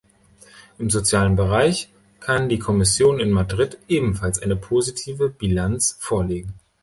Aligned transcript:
Im 0.79 0.89
sozialen 0.89 1.35
Bereich 1.35 1.91
kann 2.21 2.49
die 2.49 2.57
Kommission 2.57 3.19
in 3.19 3.29
Madrid 3.29 3.77
ebenfalls 3.87 4.39
eine 4.41 4.55
positive 4.55 5.29
Bilanz 5.29 5.95
vorlegen. 5.99 6.55